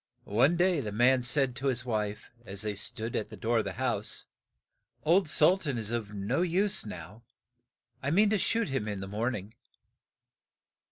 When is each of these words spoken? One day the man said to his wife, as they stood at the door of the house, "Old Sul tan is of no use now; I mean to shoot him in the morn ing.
One 0.23 0.55
day 0.57 0.79
the 0.79 0.91
man 0.91 1.21
said 1.21 1.55
to 1.57 1.67
his 1.67 1.85
wife, 1.85 2.31
as 2.43 2.63
they 2.63 2.73
stood 2.73 3.15
at 3.15 3.29
the 3.29 3.37
door 3.37 3.59
of 3.59 3.65
the 3.65 3.73
house, 3.73 4.25
"Old 5.03 5.29
Sul 5.29 5.59
tan 5.59 5.77
is 5.77 5.91
of 5.91 6.15
no 6.15 6.41
use 6.41 6.83
now; 6.87 7.21
I 8.01 8.09
mean 8.09 8.31
to 8.31 8.39
shoot 8.39 8.69
him 8.69 8.87
in 8.87 8.99
the 8.99 9.07
morn 9.07 9.35
ing. 9.35 9.53